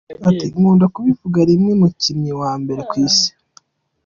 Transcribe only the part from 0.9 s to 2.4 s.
kubivuga niwe mukinnyi